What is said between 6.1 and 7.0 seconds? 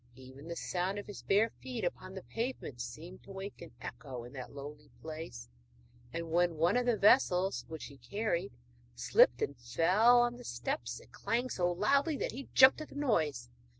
and when one of the